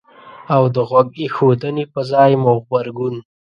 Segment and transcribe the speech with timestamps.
[0.55, 3.15] او د غوږ ایښودنې په ځای مو غبرګون